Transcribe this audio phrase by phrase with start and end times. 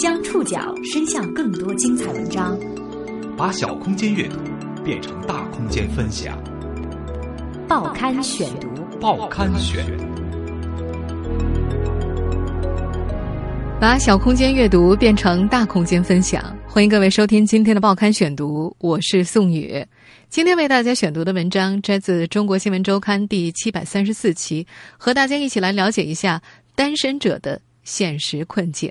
[0.00, 2.58] 将触角伸向更多精彩文章，
[3.36, 4.38] 把小空间阅读
[4.82, 6.42] 变成大空间分享。
[7.68, 8.66] 报刊选读，
[8.98, 9.84] 报刊选，
[13.78, 16.42] 把小空间阅读变成大空间分享。
[16.66, 19.84] 欢迎各位收听今天的报刊选读，我是宋宇。
[20.30, 26.40] 今天为大家选读的文章摘自《中国新闻周刊》第七百三十四期，和大家一起来了解一下
[26.74, 28.90] 单身者的现实困境。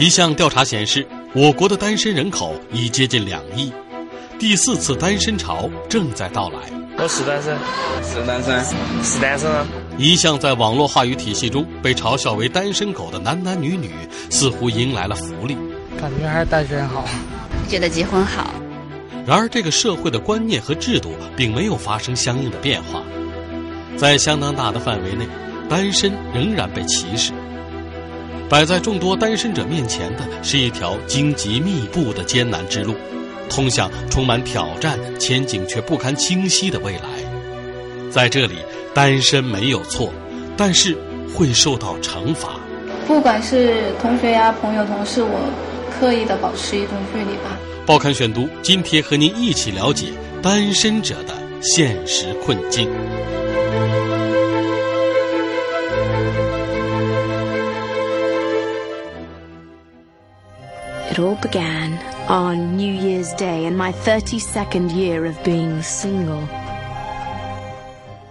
[0.00, 3.70] 一项调查显示，我国的单身人口已接近两亿，
[4.38, 6.58] 第四次单身潮正在到来。
[6.96, 7.54] 我是单身，
[8.02, 8.64] 是单身，
[9.04, 9.66] 是单身啊！
[9.98, 13.90] 一向在网络话语体系中被嘲笑为“单身狗”的男男女女，
[14.30, 15.54] 似乎迎来了福利。
[16.00, 17.06] 感觉还是单身好，
[17.68, 18.54] 觉得结婚好。
[19.26, 23.02] 然而，这个社会的观念和制度并没有发生相应的变化，
[23.98, 25.28] 在相当大的范围内，
[25.68, 27.34] 单身仍然被歧视。
[28.50, 32.96] 摆在众多单身者面前的是一条荆棘密布的艰难之路，
[33.48, 37.04] 通向充满挑战、前景却不堪清晰的未来。
[38.10, 38.56] 在这里，
[38.92, 40.12] 单身没有错，
[40.56, 40.98] 但是
[41.32, 42.58] 会受到惩罚。
[43.06, 45.48] 不管是同学呀、朋友、同事，我
[45.88, 47.56] 刻意的保持一种距离吧。
[47.86, 50.06] 报刊选读，今天和您一起了解
[50.42, 52.90] 单身者的现实困境。
[61.11, 66.41] It all began on New Year's Day in my 32nd year of being single.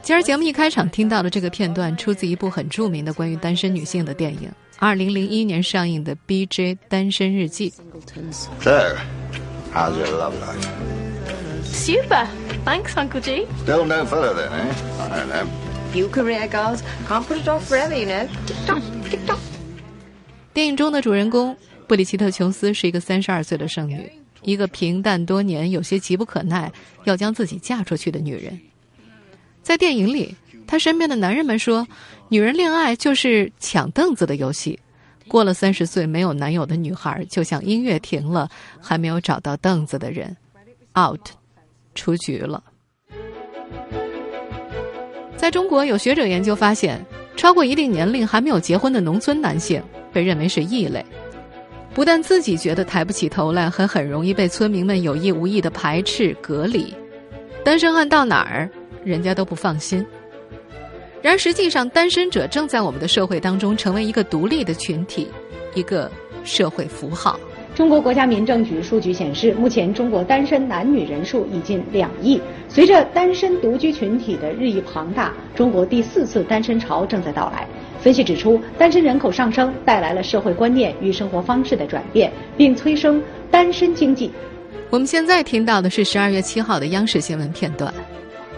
[0.03, 6.77] 今儿节目一开场听到的这个片段，出自一部很着名的关于单身女性的电影，二零零一年上映的《B.J.
[6.89, 7.70] 单身日记》。
[8.61, 8.97] So,
[9.72, 10.69] how's your love life?
[11.64, 12.27] Super.
[12.67, 13.47] Thanks, Uncle G.
[13.64, 14.75] Still no fellow then, eh?
[15.00, 15.47] I don't know.
[15.92, 18.28] Few career girls can't put it off forever, you know.
[18.47, 19.39] Tick tock, tick tock.
[20.53, 21.56] 电影中的主人公
[21.90, 24.00] 布里奇特·琼斯是一个三十二岁的剩女，
[24.44, 26.72] 一个平淡多年、有些急不可耐
[27.05, 28.58] 要将自己嫁出去的女人。
[29.64, 30.36] 在电影里，
[30.67, 31.88] 她身边的男人们说，
[32.28, 34.80] 女人恋爱就是抢凳子的游戏。
[35.28, 38.48] 过了三十岁没有男友的女孩，就像音乐停了，
[38.80, 40.38] 还没有找到凳子的人
[40.95, 41.20] ，out，
[41.95, 42.64] 出局了。
[45.36, 47.04] 在中国，有学者研究发现，
[47.36, 49.82] 超过一定年龄还没有结婚的农村男性
[50.14, 51.04] 被认为是异类，
[51.94, 56.94] 不但自己觉得抬不起头来，还很容易被村民们有意无意的排斥隔离。
[57.64, 58.70] 单身汉到哪儿，
[59.04, 60.05] 人家都不放心。
[61.22, 65.28] 然而，实际上，单身者正在我们的社会当中成为一个独立的群体，
[65.73, 66.10] 一个
[66.45, 67.38] 社会符号。
[67.76, 72.39] 中国国家民政局数据显示，目前中国单身男女人数已近两亿。
[72.70, 77.67] 随着单身独居群体的日益庞大，中国第四次单身潮正在到来。
[78.02, 83.21] 分析指出，单身人口上升带来了社会观念与生活方式的转变，并催生
[83.52, 84.32] 单身经济。
[84.89, 87.93] 我们现在听到的是十二月七号的央视新闻片段。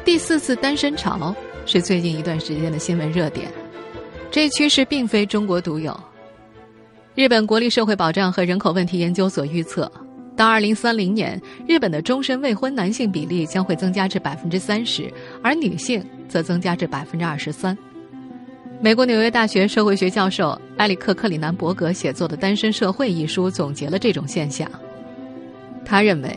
[0.05, 1.35] 第四次单身潮
[1.65, 3.47] 是最近一段时间的新闻热点，
[4.29, 5.99] 这趋势并非中国独有。
[7.15, 9.91] 日本国立社会保障和人口问题研究所预测，
[10.35, 15.11] 到二零三零年，日本的终身未婚男性比例将会增加至百分之三十，
[15.43, 17.77] 而女性则增加至百分之二十三。
[18.83, 24.67] 美国纽约大学社会学教授埃里克·克里南伯格写作的《单身社会》一书总结了这种现象。
[25.85, 26.35] 他认为，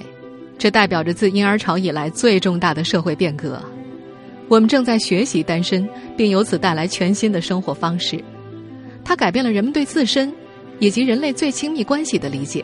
[0.59, 3.59] 这代表着自婴儿潮以来最重大的社会变革。
[4.47, 5.89] 我们正在学习单身，
[6.19, 8.23] 并由此带来全新的生活方式。
[9.03, 10.31] 它改变了人们对自身
[10.81, 12.63] 以及人类最亲密关系的理解。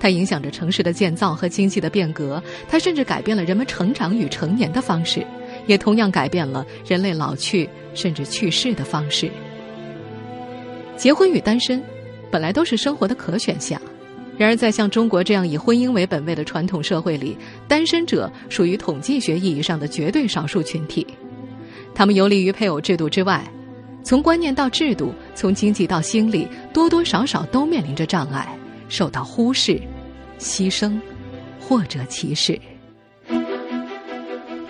[0.00, 2.42] 它影响着城市的建造和经济的变革。
[2.66, 5.22] 它甚至改变了人们成长与成年的方式，
[5.66, 9.30] 也同样改变了人类老去甚至去世的方式。
[10.96, 11.82] 结婚与单身
[12.30, 13.80] 本来都是生活的可选项。
[14.36, 17.36] 然而，在像中国这样以婚姻为本位的传统社会里，
[17.68, 21.06] 单身者属于统计学意义上的绝对少数群体。
[21.94, 23.44] 他们游离于配偶制度之外，
[24.02, 28.58] 从观念到制度，从经济到心理，多多少少都面临着障碍，
[28.88, 29.80] 受到忽视、
[30.40, 30.98] 牺牲
[31.60, 32.60] 或者歧视。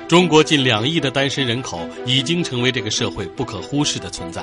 [0.07, 4.43] 中国近两亿的单身人口已经成为这个社会不可忽视的存在。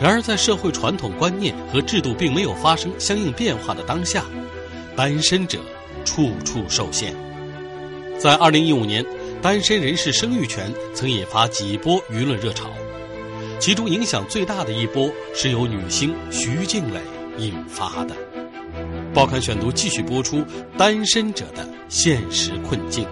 [0.00, 4.24] 然而，在社会传统观念和制度并没有发生相应变化的当下，
[4.94, 5.58] 单身者
[6.04, 7.14] 处处受限。
[8.18, 9.04] 在二零一五年，
[9.40, 12.70] 单身人士生育权曾引发几波舆论热潮，
[13.58, 17.00] 其中影响最大的一波是由女星徐静蕾
[17.38, 18.14] 引发的。
[19.12, 20.44] 报刊选读继续播出
[20.78, 23.06] 单身者的现实困境。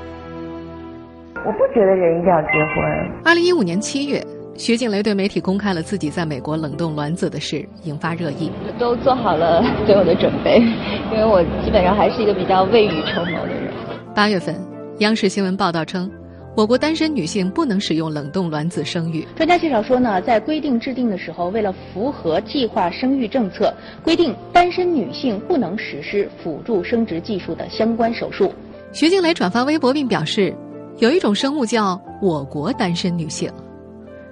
[1.46, 2.84] 我不觉得人一定要结婚。
[3.24, 4.22] 二零一五年七月。
[4.56, 8.50] 徐静蕾对媒体公开了自己在美国冷冻卵子的事，引发热议。
[8.76, 10.58] 都做好了所有的准备，
[11.14, 13.72] 因为我基本上还是一个比较未雨绸缪的人。
[14.16, 14.56] 八月份，
[14.98, 16.10] 央视新闻报道称。
[16.56, 19.24] 我国单身女性不能使用冷冻卵子生育。
[19.36, 28.52] 专家介绍说呢，在规定制定的时候，为了符合计划生育政策，规定单身女性不能实施辅助生殖技术的相关手术。
[28.92, 30.52] 徐静蕾转发微博并表示，
[30.98, 33.50] 有一种生物叫“我国单身女性”。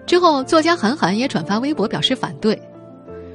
[0.07, 2.61] 之后，作家韩寒也转发微博表示反对：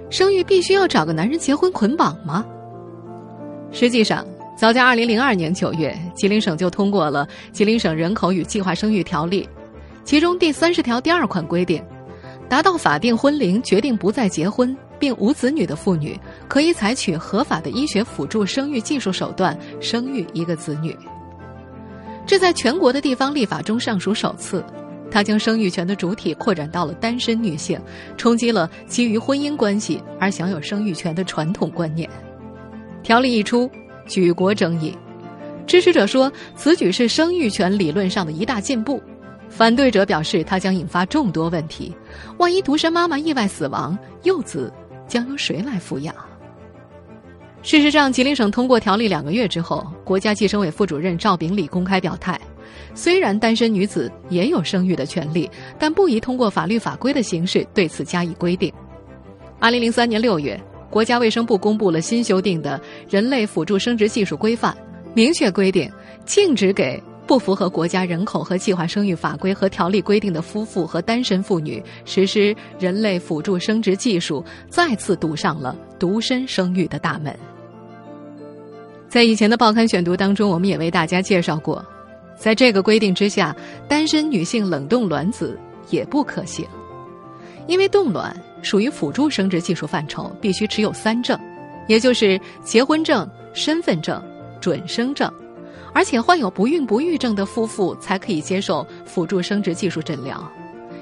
[0.09, 2.45] 生育必须要找个男人结婚捆绑吗？
[3.71, 4.25] 实际上。
[4.57, 9.43] 早在二零零二年九月，吉林省就通过了《吉林省人口与计划生育条例》，
[10.03, 11.83] 其中第三十条第二款规定，
[12.47, 20.95] 达到法定婚龄、决定不再结婚并无子女的妇女，可以采取合法的医学辅助生育技术手段生育一个子女。
[22.31, 24.63] 这在全国的地方立法中尚属首次，
[25.11, 27.77] 它将生育权的主体扩展到了单身女性，
[28.15, 32.09] 冲击了基于婚姻关系而享有生育权的传统观念。
[33.03, 33.69] 条例一出。
[34.07, 34.97] 举国争议，
[35.67, 39.03] 支持者说此举是生育权理论上的一大进步，
[39.49, 41.93] 反对者表示它将引发众多问题。
[42.37, 44.71] 万一独生妈妈意外死亡，幼子
[45.05, 46.15] 将由谁来抚养？
[47.63, 52.39] 事实上，吉林省通过条例两个月之后，国家计生委副主任赵炳礼公开表态：
[52.95, 58.73] 虽然单身女子也有生育的权利，但不宜通过法律法规的形式对此加以规定。
[59.59, 60.59] 二零零三年六月。
[60.89, 62.77] 国家卫生部公布了新修订的
[63.09, 64.73] 《人类辅助生殖技术规范》，
[65.13, 65.89] 明确规定
[66.25, 77.33] 禁止给不符合国家人口和计划生育法规和条例规定的夫妇和单身妇女实施人类辅助生殖技术，再次堵上了独身生育的大门。
[79.11, 81.85] 在以前的报刊选读当中，我们也为大家介绍过，
[82.37, 83.53] 在这个规定之下，
[83.85, 85.59] 单身女性冷冻卵子
[85.89, 86.65] 也不可行，
[87.67, 88.33] 因为冻卵。
[88.61, 91.37] 属于辅助生殖技术范畴，必须持有三证，
[91.87, 94.23] 也就是结婚证、身份证、
[94.61, 95.29] 准生证，
[95.93, 100.49] 而且患有不孕不育症的夫妇才可以接受辅助生殖技术诊疗。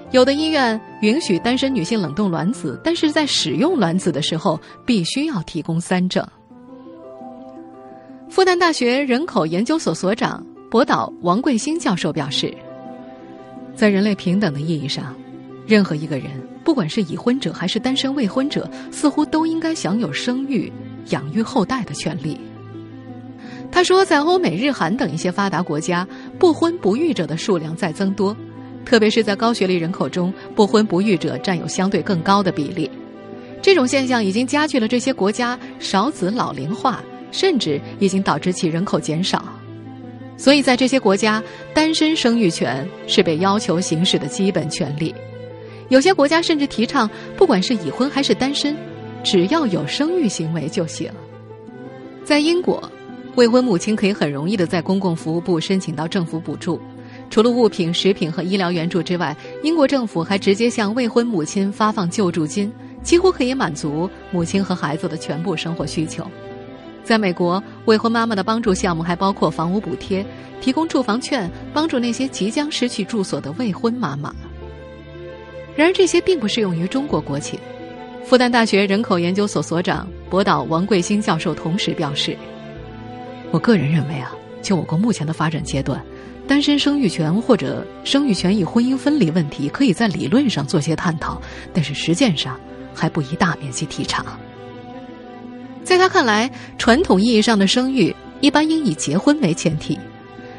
[0.09, 6.25] 有的医院允许单身女性冷冻卵子，但是在使用卵子的时候必须要提供三证。
[8.30, 12.54] 复旦大学人口研究所所长博导王贵兴教授表示，
[13.76, 15.16] 在人类平等的意义上，
[15.66, 16.30] 任何一个人。
[16.64, 20.72] 不管是已婚者还是单身未婚者，似乎都应该享有生育、
[21.08, 22.40] 养育后代的权利。
[23.72, 28.38] 他说，在欧美、日韩等一些发达国家，不婚不育者的数量在增多，
[28.86, 32.92] 特别是在高学历人口中，不婚不育者占有相对更高的比例。
[33.60, 39.44] 这种现象已经加剧了这些国家少子老龄化，甚至已经导致其人口减少。
[40.38, 41.44] 所以在这些国家，
[41.74, 45.14] 单身生育权是被要求行使的基本权利。
[45.90, 48.76] 有些国家甚至提倡，不管是已婚还是单身，
[49.24, 51.12] 只要有生育行为就行。
[52.24, 52.81] 在英国，
[53.36, 56.80] 未婚母亲可以很容易的在公共服务部申请到政府补助，
[57.30, 62.72] 除了物品、食品和医疗援助之外，英国政府还直接向未婚母亲发放救助金，
[63.02, 66.26] 几乎可以满足母亲和孩子的全部生活需求。
[67.09, 70.23] 在美国，未婚妈妈的帮助项目还包括房屋补贴、
[70.61, 74.31] 提供住房券，帮助那些即将失去住所的未婚妈妈。
[75.75, 77.59] 然而，这些并不适用于中国国情。
[78.23, 82.37] 复旦大学人口研究所所长博导王贵新教授同时表示
[83.49, 85.99] ：“我个人认为啊，就我国目前的发展阶段，
[86.47, 91.42] 单身生育权或者生育权与婚姻分离问题，可以在理论上做些探讨，
[91.73, 92.59] 但是实践上
[92.94, 94.23] 还不宜大面积提倡。”
[95.90, 99.98] 在他看来，传统意义上的生育一般应以结婚为前提。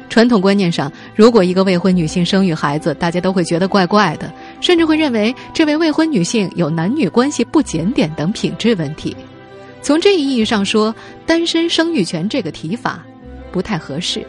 [0.09, 9.15] 传统观念上，如果一个未婚女性生育孩子，大家都会觉得怪怪的，甚至会认为这位未婚女性有男女关系不检点等品质问题。
[9.81, 10.93] 从这一意义上说，
[11.25, 13.01] 单身生育权这个提法
[13.53, 14.27] 不太合适。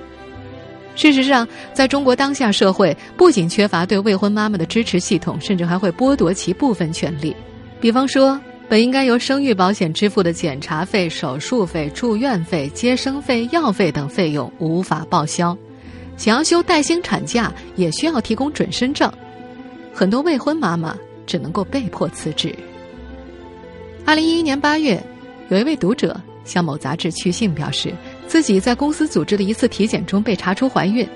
[0.94, 7.34] 事实上，在中国当下社会，不仅缺乏对未婚妈妈的支持系统，甚至还会剥夺其部分权利。
[7.80, 8.40] 比方说，
[8.72, 15.54] 本应该由生育保险支付的检查费、手术费、住院费、接生费、药费等费用无法报销。
[16.16, 19.12] 想要休带薪产假，也需要提供准生证，
[19.92, 22.56] 很多未婚妈妈只能够被迫辞职。
[24.06, 24.98] 二零一一年八月，
[25.50, 27.92] 有一位读者向某杂志去信，表示
[28.26, 31.06] 自己在公司组织的一次体检中被查出怀孕，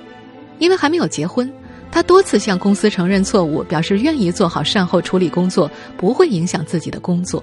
[0.58, 1.50] 因为还没有结婚，
[1.90, 7.42] 他多次向公司承认错误，表示愿意做好善后处理工作，不会影响自己的工作，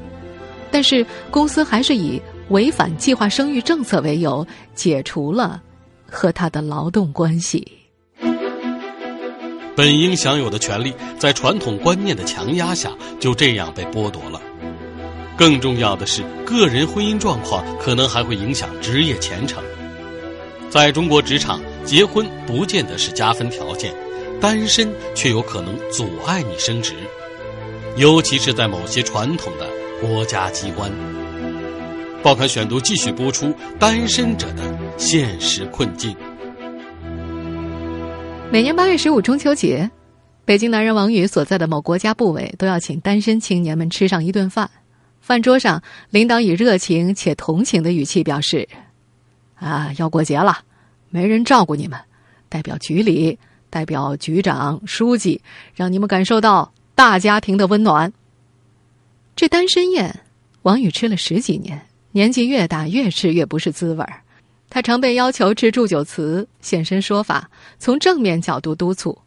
[0.71, 5.61] 但是公司还是以违反计划生育政策为由解除了。
[6.15, 7.67] 和他的劳动关系。
[9.75, 14.39] 本应享有的权利，在传统观念的强压下，就这样被剥夺了。
[15.35, 19.63] 更重要的是，个人婚姻状况可能还会影响职业前程。
[20.69, 23.91] 在中国职场，结婚不见得是加分条件，
[24.43, 26.95] 单身却有可能阻碍你升职，
[27.95, 29.69] 尤其是在某些传统的
[30.01, 30.91] 国家机关。
[32.21, 36.13] 报刊选读继续播出单身者的现实困境。
[38.51, 39.89] 每年八月十五中秋节，
[40.43, 44.69] 北京男人王宇所在的某国家部委都要请单身青年们吃上一顿饭。
[45.21, 48.67] 饭桌上，领导以热情且同情的语气表示
[49.55, 50.63] ：“啊，要过节了，
[51.09, 51.97] 没人照顾你们，
[52.49, 53.39] 代表局里，
[53.73, 55.41] 代表局长、书记，
[55.73, 58.13] 让你们感受到大家庭的温暖。”
[59.35, 60.19] 这单身宴，
[60.61, 64.21] 王宇吃了十几年，年纪越大，越吃越不是滋味儿。
[64.69, 67.49] 他常被要求致祝酒词、现身说法，
[67.79, 69.17] 从正面角度督促，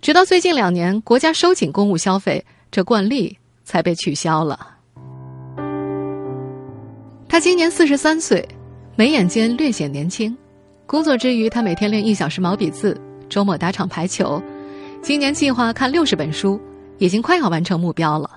[0.00, 4.76] 直到最近两年国家收紧公务消费，这惯例才被取消了。
[7.28, 8.48] 他今年四十三岁，
[8.94, 10.36] 眉眼间略显年轻。
[10.86, 14.42] 工作之余，他每天练一小时毛笔字，周末打场排球。
[15.00, 16.60] 今年计划看六十本书，
[16.98, 18.28] 已经快要完成目标了。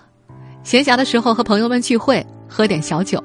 [0.64, 3.22] 闲暇的时候和朋友们聚会，喝点小酒。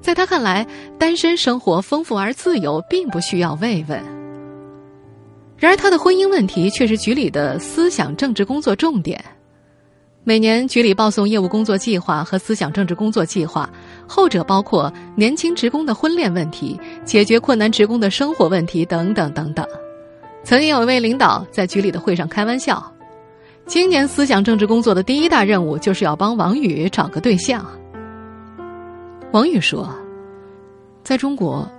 [0.00, 0.64] 在他看来，
[0.96, 4.00] 单身生活丰富而自由，并不需要慰问。
[5.56, 9.24] 然而，他的婚姻问题却是局里的思想政治工作重点。
[10.22, 13.68] 每年局里报送业务工作计划和思想政治工作计划，
[14.06, 19.66] 后者包括年轻职工的婚恋问题、解决困难职工的生活问题等等等等。
[20.48, 22.82] 曾经有一位领导在局里的会上开玩笑
[23.68, 27.66] ：“今年思想政治工作的第一大任务就是要帮王宇找个对象。”
[29.30, 29.94] 王宇说
[31.04, 31.70] ：“在中国，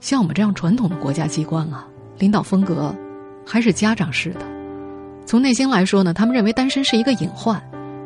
[0.00, 1.86] 像我们这样传统的国家机关啊，
[2.18, 2.92] 领导风格
[3.46, 4.40] 还是家长式的。
[5.24, 7.62] 从内心来说呢，他们认为单身是一个隐患，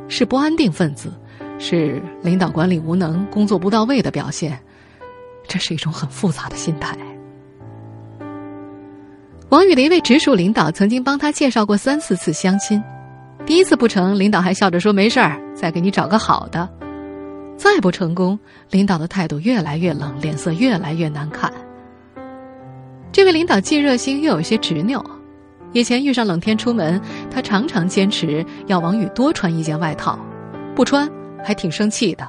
[0.06, 1.10] 是不安定分子，
[1.58, 4.60] 是领导管理无能、工作不到位的表现。
[5.48, 6.94] 这是一种很复杂的心态。”
[9.50, 12.80] 王宇的一位直属领导曾经帮他介绍过三四次相亲，
[13.44, 16.68] 第一次不成，领导还笑着说：“没事儿，再给你找个好的。”
[17.58, 18.38] 再不成功，
[18.70, 21.52] 领导的态度越来越冷，脸色越来越难看。
[23.10, 25.04] 这位领导既热心又有些执拗。
[25.72, 30.16] 以前遇上冷天出门，他常常坚持要王宇多穿一件外套，
[30.76, 31.10] 不穿
[31.42, 32.28] 还挺生气的。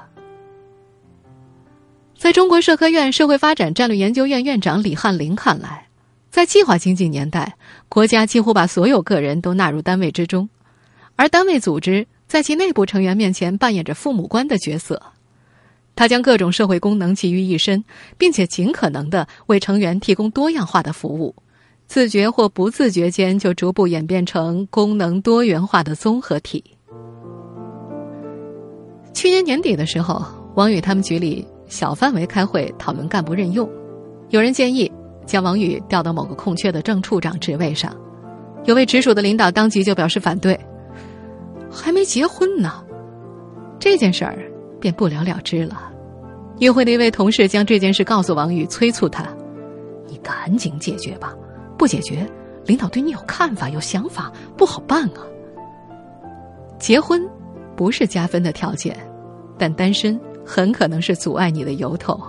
[2.18, 5.88] 在中国社科院社会发展战略研究院院长李汉林看来，
[6.32, 7.58] 在计划经济年代，
[7.90, 10.50] 国家几乎把所有个人都纳入单位之中，
[11.18, 15.02] 而单位组织在其内部成员面前扮演着父母官的角色。
[15.94, 17.84] 他将各种社会功能集于一身，
[18.18, 21.36] 并且尽可能的为成员提供多样化的服务，
[21.86, 26.64] 自觉或不自觉间就逐步演变成功能多元化的综合体。
[29.14, 33.70] 去年年底的时候，王宇他们局里小范围开会讨论干部任用，
[34.30, 34.90] 有人建议
[35.32, 37.96] 将王宇调到某个空缺的正处长职位上，
[38.66, 40.60] 有位直属的领导当即就表示反对，
[41.72, 42.84] 还没结婚呢，
[43.80, 44.38] 这件事儿。
[44.82, 45.94] 便不了了之了。
[46.58, 49.24] 与会的一位同事将这件事告诉王宇，催促他
[50.10, 51.36] ：“你赶紧解决吧，
[51.78, 52.28] 不解决，
[52.66, 55.22] 领导对你有看法、有想法，不好办啊。”
[56.82, 57.22] 结婚
[57.76, 58.98] 不是加分的条件，
[59.56, 62.20] 但单身很可能是阻碍你的由头。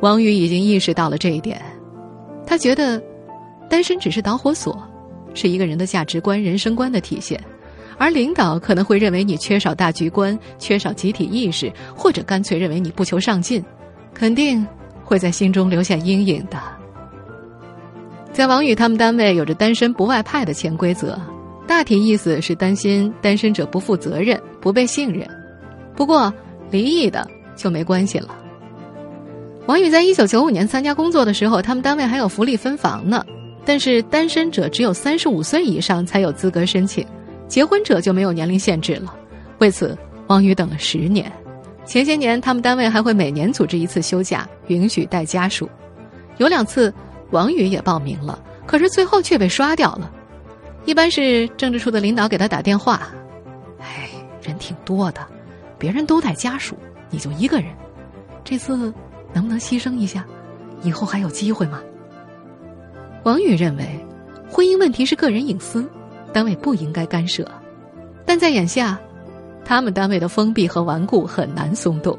[0.00, 1.62] 王宇已经意识到了这一点，
[2.46, 3.02] 他觉得
[3.68, 4.80] 单身只是导火索，
[5.34, 7.38] 是一个人的价值观、人生观的体现。
[7.98, 13.64] 而领导可能会认为你缺少大局观，缺少集体意识，或者干脆认为你不求上进，
[14.12, 14.66] 肯定
[15.02, 16.58] 会在心中留下阴影的。
[18.32, 21.18] 在王宇他们单位有着单身不外派的潜规则，
[21.66, 25.26] 大体意思是担心单身者不负责任、不被信任。
[25.96, 26.30] 不过
[26.70, 27.26] 离异的
[27.56, 28.28] 就没关系了。
[29.66, 33.24] 王宇在一九九五年参加工作的时候，他们单位还有福利分房呢，
[33.64, 37.04] 但是单身者只有三十五岁以上才有资格申请。
[37.48, 39.12] 结婚者就没有年龄限制了，
[39.58, 41.30] 为此王宇等了十年。
[41.84, 45.68] 前些年，他们单位还会每年组织一次休假，允许带家属。
[46.36, 46.92] 有两次，
[47.30, 50.10] 王宇也报名了，可是最后却被刷掉了。
[50.84, 53.08] 一般是政治处的领导给他打电话
[53.82, 54.08] ：“哎，
[54.42, 55.20] 人挺多的，
[55.76, 56.76] 别人都带家属，
[57.10, 57.66] 你就一个人，
[58.44, 58.92] 这次
[59.36, 60.24] 能不能牺牲一下？
[60.82, 61.82] 以后还有机会吗？”
[63.22, 63.86] 王宇认为，
[64.48, 65.86] 婚姻问题是个人隐私。
[66.32, 67.46] 单位不应该干涉，
[68.26, 68.98] 但在眼下，
[69.64, 72.14] 他们单位的封闭和顽固很难松动。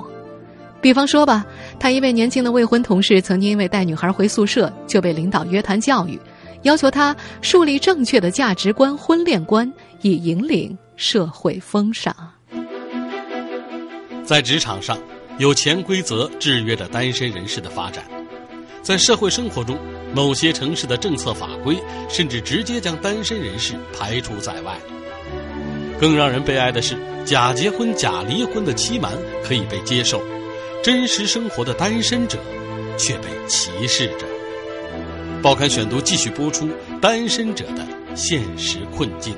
[0.81, 1.45] 比方说吧，
[1.79, 6.19] 他一位年轻的未婚同事曾经因为带女孩回宿舍，就被领导约谈教育，
[6.63, 9.71] 要求他树立正确的价值观、婚恋观，
[10.01, 12.15] 以引领社会风尚。
[14.23, 14.97] 在职场上，
[15.39, 18.03] 有潜规则制约着单身人士的发展；
[18.81, 19.77] 在社会生活中，
[20.13, 21.77] 某些城市的政策法规
[22.09, 24.75] 甚至直接将单身人士排除在外。
[25.99, 30.21] 更让人悲哀的是，假结婚、假离婚的欺瞒可以被接受，
[30.83, 32.39] 真实生活的单身者
[32.97, 34.25] 却被歧视着。
[35.43, 36.67] 报刊选读继续播出：
[36.99, 39.35] 单身者的现实困境。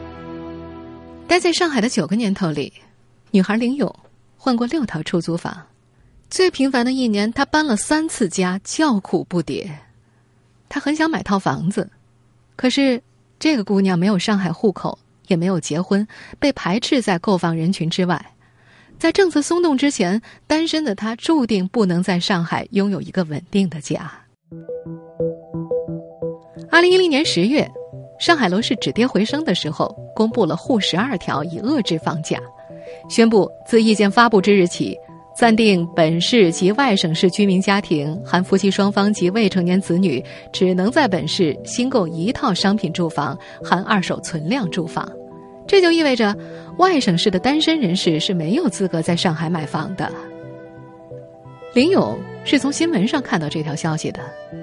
[1.27, 2.71] 待在上海的九个年头里，
[3.31, 3.93] 女孩林勇
[4.37, 5.65] 换过六套出租房，
[6.29, 9.67] 最频繁的一年，他搬了三次家，叫苦不迭。
[10.69, 11.89] 他很想买套房子，
[12.55, 13.01] 可是
[13.39, 16.07] 这个姑娘没有上海户口，也没有结婚，
[16.37, 18.23] 被排斥在购房人群之外。
[18.99, 24.11] 在政策松动之前，单身的她注定不能在上海拥有一个稳定的家。
[26.69, 27.67] 二零一零年十月，
[28.19, 32.37] 上海楼市止跌回升的时候，公布了沪十二条以遏制房价，
[33.09, 34.95] 宣布自意见发布之日起，
[35.35, 40.21] 暂定本市及外省市居民家庭（含夫妻双方及未成年子女）
[40.51, 45.09] 只能在本市新购一套商品住房（含二手存量住房）。
[45.65, 46.35] 这就意味着，
[46.77, 50.11] 外省市的单身人士是没有资格在上海买房的。
[51.73, 54.19] 林勇是从新闻上看到这条消息的，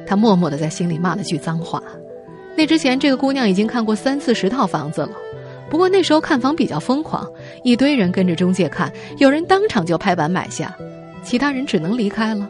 [0.06, 1.82] 他默默的在心里骂了句脏话。
[2.56, 5.10] 那之前，这个姑娘已经看过三四十套房子了，
[5.68, 7.26] 不过那时候看房比较疯狂，
[7.64, 10.76] 一堆人跟着中介看，有人当场就拍板买下，
[11.22, 12.48] 其他人只能离开了。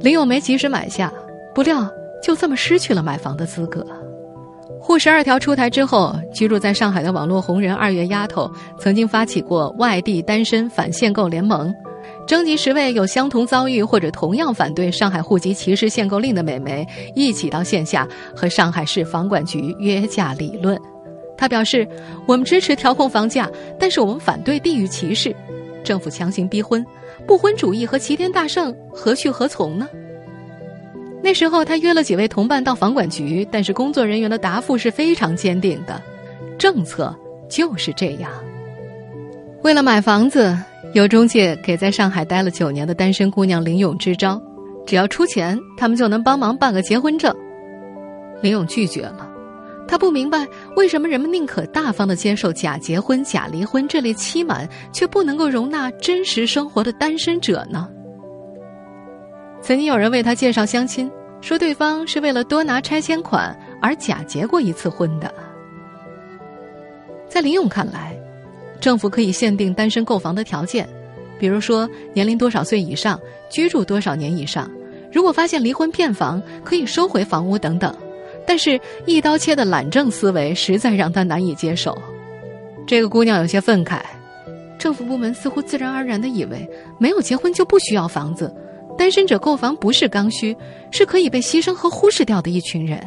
[0.00, 1.12] 林咏梅及时买下，
[1.54, 1.88] 不料
[2.22, 3.86] 就这么失去了买房的资格。
[4.80, 8.48] 沪十二条出台之后，居住在上海的网络红人二月丫头
[8.78, 11.74] 曾经发起过外地单身反限购联盟。
[12.24, 16.86] 征集十位有相同遭遇或者同样反对上海户籍歧视限购令的美眉，
[17.16, 20.80] 一起到线下和上海市房管局约架理论。
[21.36, 21.86] 他表示
[22.26, 25.34] ：“我们支持调控房价，但是我们反对地域歧视。
[25.84, 26.84] 政府强行逼婚，
[27.26, 29.88] 不婚主义和齐天大圣何去何从呢？”
[31.22, 36.00] 那时候，他约了几位同伴到房管局，但是工作人员的答复是非常坚定的：
[36.58, 37.14] 政策
[37.48, 38.30] 就是这样。
[39.62, 40.56] 为了买房子。
[40.92, 44.40] 有中介给在上海待了九年的单身姑娘林勇支招，
[44.86, 47.34] 只要出钱，他们就能帮忙办个结婚证。
[48.40, 49.25] 林勇拒绝了，
[49.88, 50.46] 他不明白
[50.76, 57.88] 为什么人们宁可大方的接受假结婚、假离婚这类欺瞒，却不能够容纳真实生活的单身者呢？
[59.60, 65.32] 曾经有人为他介绍相亲，说对方是为了多拿拆迁款而假结过一次婚的。
[67.28, 68.16] 在林勇看来。
[68.78, 70.86] 政府可以限定单身购房的条件，
[71.38, 73.18] 比如说年龄多少岁以上，
[73.48, 74.70] 居住多少年以上。
[75.10, 77.92] 如果发现离婚骗房，可以收回房屋等等。
[78.46, 81.96] 但是，一刀切的懒政思维实在让他难以接受。
[82.86, 84.00] 这个姑娘有些愤慨：
[84.78, 88.54] 政府部门似乎自然而然的以为，没有结婚就不需要房子，
[88.96, 90.56] 单身者购房不是刚需，
[90.90, 93.00] 是可以被牺牲和忽视掉的一群人。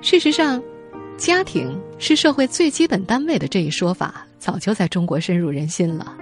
[0.00, 0.62] 事实上。
[1.16, 6.16] 家庭是社会最基本单位的这一说法，早就在中国深入人心了。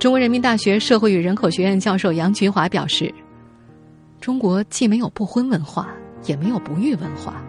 [0.00, 3.14] 中国人民大学社会与人口学院教授杨菊华表示
[4.26, 5.86] ：“中国既没有不婚文化，
[6.24, 7.40] 也没有不育文化，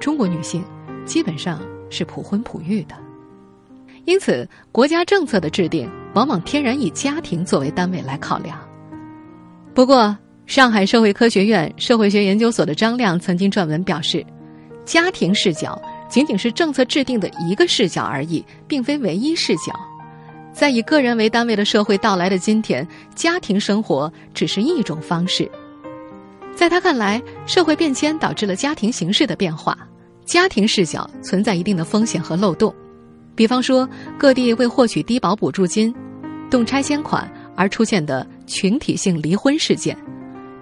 [0.00, 0.60] 中国女性
[1.04, 2.96] 基本上是普婚普育的。
[4.06, 8.58] 因此，国家政策的制定往往天然以家庭作为单位来考量。
[9.72, 14.26] 不过，上海社会科学院社会学研究所的张亮曾经撰文表示：
[14.84, 19.72] 家庭视角。”仅仅是政策制定的一个视角而已，并非唯一视角。
[20.52, 22.84] 在以个人为单位的社会到来的今天，
[23.14, 25.48] 家庭生活只是一种方式。
[26.56, 29.76] 在他看来，社会变迁导致了家庭形式的变化，
[30.24, 32.74] 家庭视角存在一定的风险和漏洞。
[33.34, 33.86] 比方说，
[34.18, 35.94] 各地为获取低保补助金、
[36.50, 39.94] 动拆迁款而出现的群体性离婚事件。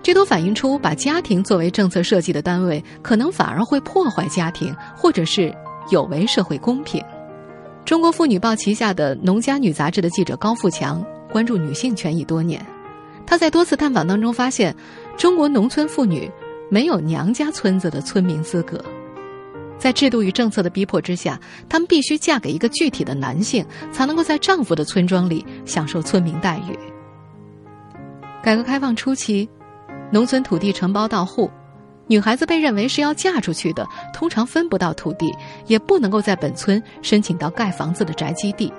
[0.02, 5.54] 这都反映出，把家庭作为政策设计的单位，可能反而会破坏家庭，或者是
[5.90, 7.00] 有违社会公平。
[7.84, 12.60] 中国妇女报旗下的《农家女》杂志的记者高富强关注女性权益多年，
[13.24, 14.74] 他在多次探访当中发现，
[15.16, 16.30] 中国农村妇女
[16.70, 18.82] 没有娘家村子的村民资格，
[19.78, 26.78] 在制度与政策的逼迫之下，她们必须嫁给一个具体的男性，才能够在丈夫的村庄里享受村民待遇。
[28.42, 29.48] 改革开放初期。
[30.12, 31.50] 农村土地承包到户，
[32.06, 35.34] 女孩子被认为是要嫁出去的，通常分不到土地，
[35.66, 38.72] 也不能够在本村申请到盖房子的宅基地。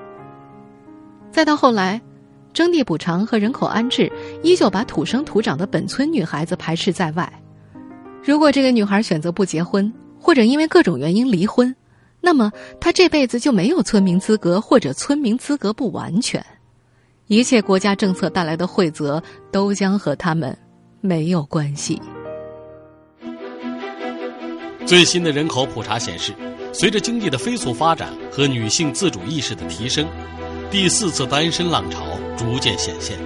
[1.32, 2.00] 再到后来，
[2.56, 4.10] 征地补偿和人口安置
[4.42, 7.32] 依旧把土生土长的本村女孩子排斥在外。
[8.24, 11.76] 如果这个女孩选择不结婚，或者因为各种原因离婚，
[12.22, 16.44] 那么她这辈子就没有村民资格，或者村民资格不完全。
[17.28, 20.58] 一切国家政策带来的惠泽都将和他们
[21.02, 22.02] 没有关系。
[24.86, 26.32] 最新的人口普查显示，
[26.72, 30.08] 随着经济的飞速发展和女性自主意识的提升，
[30.72, 32.05] 第四次单身浪潮
[32.38, 33.18] 逐渐显现。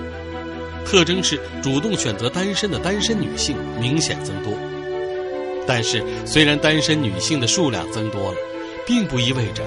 [0.86, 4.54] 特征是主动选择单身的单身女性明显增多。
[5.68, 8.38] 但是，虽然单身女性的数量增多了，
[8.88, 9.64] 并不意味着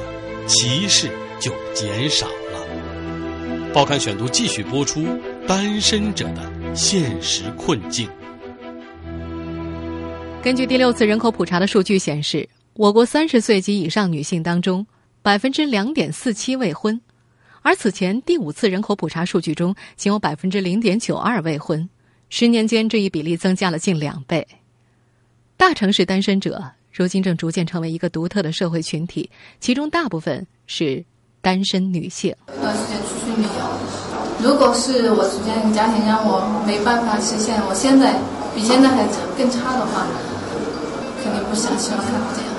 [0.48, 3.72] 歧视就减少了。
[3.72, 5.04] 报刊选读继续播出：
[5.46, 8.08] 单身者的现实困境。
[10.42, 14.84] 根据第六次人口普查的数据显示，我国三十岁及以上女性当中，
[15.22, 17.00] 百分之两点四七未婚，
[17.62, 21.88] 而此前第五次人口普查数据中，仅有百分之零点九二未婚。
[22.28, 24.46] 十年间，这一比例增加了近两倍。
[25.56, 31.04] 大城市单身者如今正逐渐成为一个独特的社会群体，其中大部分是
[31.40, 32.34] 单身女性。
[34.42, 38.18] 如果是我组建一个家庭，让我没办法实现我现在
[38.54, 39.06] 比现在还
[39.38, 40.06] 更差的话。
[41.22, 42.51] 肯定不想希望看到这样。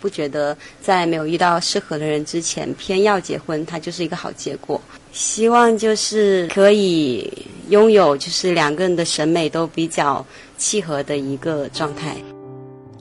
[0.00, 4.80] 不觉得在没有遇到适合的人之前，偏要结婚，它就是一个好结果。
[5.12, 7.32] 希望就是可以
[7.70, 10.24] 拥有，就是两个人的审美都比较
[10.58, 12.16] 契合的一个状态。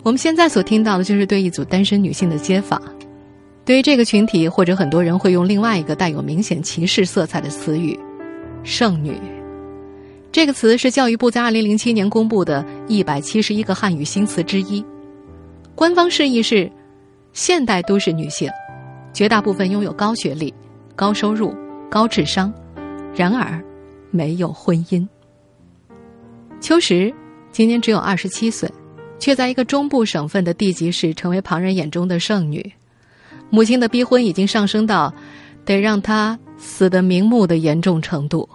[0.04, 2.82] 我们现在所听到的就是对一组单身女性的街访。
[3.66, 8.00] 对于这个群体，或者很多人会用另外一个带有明显歧视色彩的词语
[8.64, 9.20] “剩女”。
[10.32, 14.86] 这个词是教育部在二零零七年公布的一百七十一个汉语新词之一。
[15.74, 16.70] 官方释义是：
[17.36, 18.50] 现代都市女性，
[19.12, 20.54] 绝大部分拥有高学历、
[20.96, 21.54] 高收入、
[21.92, 22.52] 高智商，
[23.14, 23.62] 然而
[24.10, 25.06] 没有婚姻。
[26.62, 27.14] 秋实
[27.52, 28.72] 今年只有二十七岁，
[29.20, 32.74] 却在一个中部省份的地级市成为旁人眼中的剩女。
[33.50, 35.14] 母亲的逼婚已经上升到
[35.66, 38.48] 得让她死得瞑目的严重程度。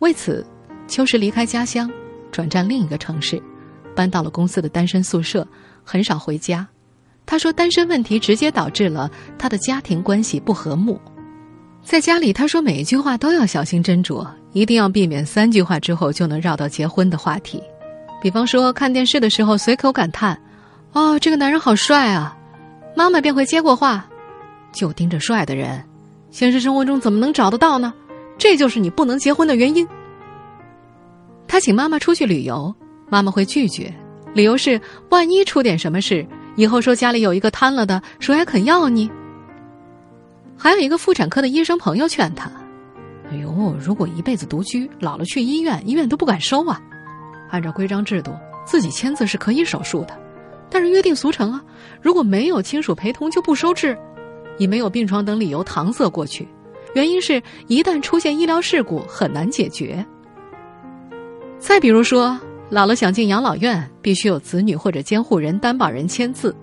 [0.00, 0.46] 为此，
[0.86, 1.90] 秋实离开家乡，
[2.30, 3.42] 转战另一个城市。
[3.96, 5.46] 搬到了公司的单身宿舍，
[5.82, 6.68] 很少回家。
[7.26, 11.00] 他说，单身问题直接导致了他的家庭关系不和睦。
[11.82, 17.62] 在家里，他说每一句话都要小心斟酌，一定要避免三句话之后就能绕到结婚的话题。
[18.22, 20.40] 比方说，看电视的时候随口感叹
[20.92, 22.36] ：“哦，这个男人好帅啊！”
[22.96, 24.06] 妈妈便会接过话
[24.72, 25.84] ：“就盯着帅的人，
[26.30, 27.92] 现实生活中怎么能找得到呢？
[28.38, 29.86] 这就是你不能结婚的原因。”
[31.46, 32.74] 他请妈妈出去旅游。
[33.10, 33.92] 妈妈会拒绝，
[34.32, 39.10] 理由是万一出点什么事，以后说家里有一个瘫了的，谁还肯要你？
[40.56, 42.48] 还有一个妇产科的医生朋友劝他
[43.28, 46.80] ：“哎呦，如果一辈子独居，老了去医院，医院都不敢收啊。
[47.50, 48.32] 按照规章制度，
[48.64, 50.16] 自己签字是可以手术的，
[50.70, 51.60] 但是约定俗成啊，
[52.00, 53.98] 如果没有亲属陪同就不收治，
[54.56, 56.48] 以没有病床等理由搪塞过去。
[56.94, 60.06] 原因是一旦出现医疗事故，很难解决。
[61.58, 62.38] 再比如说。”
[62.70, 66.54] 老了想进养老院，必须有子女或者监护人、担保人签字，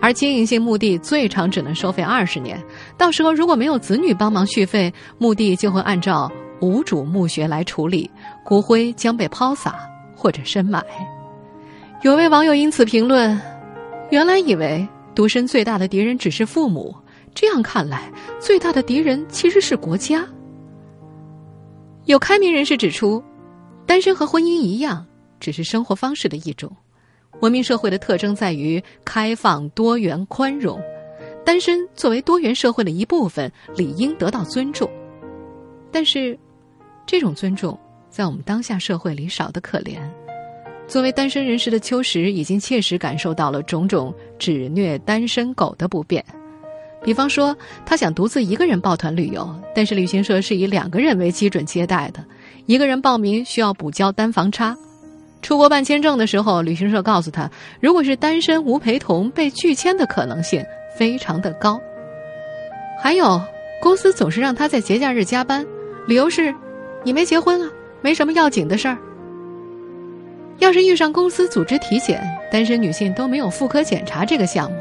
[0.00, 2.60] 而经营性墓地最长只能收费二十年。
[2.96, 8.10] 到时候如果没有子女帮忙续费，墓地就会按照无主墓穴来处理，
[8.44, 9.78] 骨灰将被抛洒
[10.16, 10.82] 或者深埋。
[12.02, 13.38] 有位网友因此评论
[14.10, 16.92] ：“原来以为独身最大的敌人只是父母，
[17.34, 18.10] 这样看来，
[18.40, 20.26] 最大的敌人其实是国家。”
[22.06, 23.22] 有开明人士指出，
[23.86, 25.06] 单身和婚姻一样。
[25.42, 26.70] 只是生活方式的一种，
[27.40, 30.80] 文明社会的特征在于开放、多元、宽容。
[31.44, 34.88] 单身作为多元社会的一部分，理应得到尊重。
[35.90, 36.38] 但是，
[37.04, 37.76] 这种尊重
[38.08, 39.98] 在我们当下社会里少得可怜。
[40.86, 46.24] 作为单身人士的秋实，已经切实感受到了种种只虐单身狗的不便。
[47.02, 52.24] 比方说，他想独自一个人抱团旅游，但是旅行社是以两个人为基准接待的，
[52.66, 54.76] 一个人报名需要补交单房差。
[55.42, 57.50] 出国办签证的时候，旅行社告诉他，
[57.80, 60.64] 如果是单身无陪同，被拒签的可能性
[60.96, 61.80] 非常的高。
[63.02, 63.40] 还有，
[63.80, 65.66] 公司总是让他在节假日加班，
[66.06, 66.54] 理由是，
[67.02, 67.68] 你没结婚啊，
[68.00, 68.96] 没什么要紧的事儿。
[70.58, 74.78] 要是遇上公司组织体检，单身女性都没有妇科检查这个项目，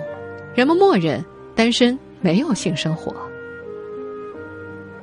[0.54, 3.12] 人们默认单身没有性生活。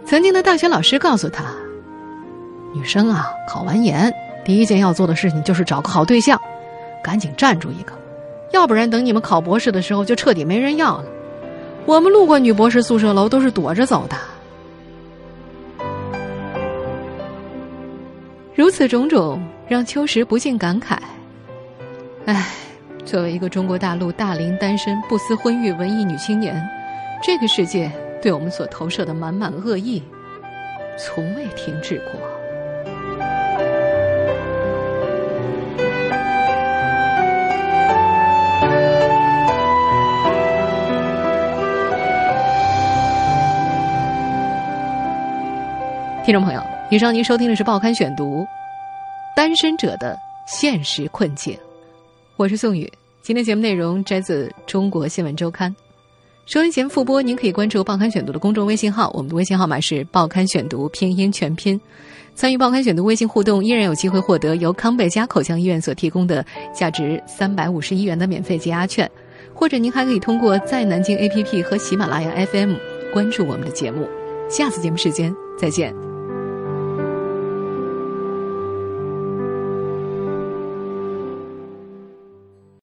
[0.04, 1.44] 曾经的大学老师告诉他，
[2.72, 4.14] 女生啊，考完研。
[4.48, 6.40] 第一件要做的事情就是找个好对象，
[7.04, 7.92] 赶紧站住一个，
[8.50, 11.04] 要不然等你们考博士的时候就彻底没人要了。
[11.84, 14.16] 我们路过女博士宿舍楼都是躲着走的。
[18.54, 20.96] 如此种种，让秋实不禁感慨：
[22.24, 22.46] 哎，
[23.04, 26.58] 作为一个中国大陆大龄单身、不思婚育文艺女青年，
[27.22, 30.02] 这个世界对我们所投射的满满恶意，
[30.98, 32.37] 从未停止过。
[46.28, 48.42] 听众朋友，以上您收听的是《报刊选读》，
[49.34, 50.14] 单身者的
[50.46, 51.58] 现实困境。
[52.36, 52.86] 我是宋宇，
[53.22, 55.70] 今天节目内容摘自《中国新闻周刊》。
[56.44, 61.80] 收音前复播，您可以关注《报刊选读》的公众微信号，我们的微信号码是“报刊选读”拼音全拼。
[62.34, 69.10] 参与《报刊选读》微信互动，依然有机会获得由康贝佳口腔医院所提供的价值三百五十一元的免费解压券，
[69.54, 72.74] 或者您还可以通过在南京 APP 和喜马拉雅 FM
[73.14, 74.06] 关注我们的节目。
[74.50, 76.07] 下次节目时间再见。